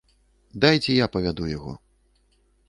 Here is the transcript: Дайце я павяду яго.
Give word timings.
Дайце 0.65 0.95
я 0.99 1.09
павяду 1.17 1.43
яго. 1.51 1.75